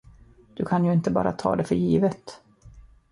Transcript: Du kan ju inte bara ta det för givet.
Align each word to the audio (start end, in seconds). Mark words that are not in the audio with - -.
Du 0.55 0.65
kan 0.65 0.85
ju 0.85 0.93
inte 0.93 1.11
bara 1.11 1.31
ta 1.31 1.55
det 1.55 1.63
för 1.63 1.75
givet. 1.75 2.41